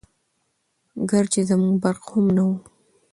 [1.09, 2.59] ګرچې زموږ برق هم نه وو🤗